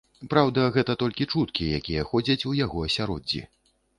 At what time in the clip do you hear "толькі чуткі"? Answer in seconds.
1.01-1.67